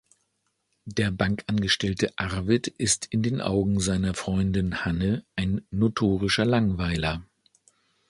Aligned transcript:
Der 0.87 1.11
Bankangestellte 1.11 2.11
Arvid 2.17 2.65
ist 2.67 3.05
in 3.05 3.21
den 3.21 3.39
Augen 3.39 3.79
seiner 3.79 4.15
Freundin 4.15 4.83
Hanne 4.83 5.23
ein 5.35 5.61
notorischer 5.69 6.43
Langweiler. 6.43 7.23